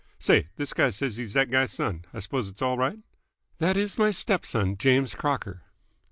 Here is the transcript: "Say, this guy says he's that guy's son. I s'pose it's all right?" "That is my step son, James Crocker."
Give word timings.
"Say, 0.17 0.47
this 0.55 0.73
guy 0.73 0.89
says 0.89 1.17
he's 1.17 1.33
that 1.33 1.51
guy's 1.51 1.71
son. 1.71 2.05
I 2.11 2.21
s'pose 2.21 2.47
it's 2.47 2.63
all 2.63 2.75
right?" 2.75 2.97
"That 3.59 3.77
is 3.77 3.99
my 3.99 4.09
step 4.09 4.47
son, 4.47 4.75
James 4.75 5.13
Crocker." 5.13 5.61